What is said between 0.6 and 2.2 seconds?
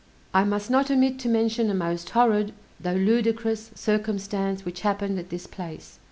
not omit to mention a most